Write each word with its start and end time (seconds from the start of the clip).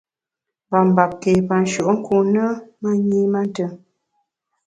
Pa 0.69 0.79
mbap 0.89 1.11
ké 1.21 1.31
pa 1.47 1.55
nshùenkun 1.63 2.25
ne, 2.33 2.45
ma 2.81 2.89
nyi 3.07 3.19
mantùm. 3.33 3.71